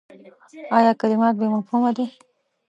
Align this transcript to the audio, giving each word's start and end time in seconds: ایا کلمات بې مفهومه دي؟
ایا 0.77 0.91
کلمات 1.01 1.33
بې 1.39 1.47
مفهومه 1.55 1.91
دي؟ 1.97 2.05